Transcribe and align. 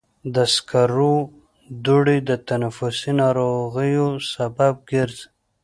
د 0.35 0.35
سکرو 0.55 1.15
دوړې 1.85 2.17
د 2.29 2.31
تنفسي 2.47 3.11
ناروغیو 3.21 4.07
سبب 4.33 4.73
ګرځي. 4.91 5.27